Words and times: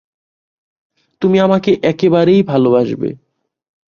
তুমি 1.21 1.37
আমাকে 1.39 1.71
একেবারেই 1.83 2.41
ভালবাসবে। 2.43 3.09